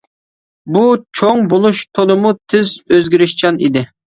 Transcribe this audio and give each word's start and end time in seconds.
بۇ 0.77 0.81
چوڭ 1.19 1.45
بولۇش 1.53 1.83
تولىمۇ 1.99 2.35
تىز، 2.55 2.75
ئۆزگىرىشچان 2.97 3.65
ئىدى. 3.69 3.89